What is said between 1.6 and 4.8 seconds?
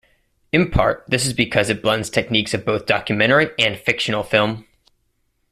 it blends techniques of both documentary and fictional film.